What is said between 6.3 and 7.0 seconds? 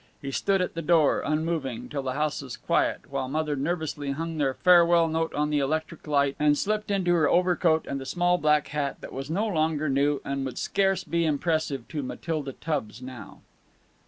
and slipped